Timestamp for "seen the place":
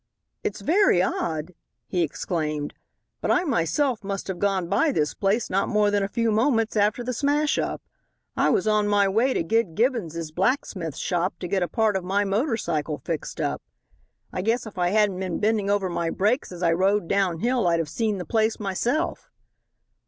17.87-18.59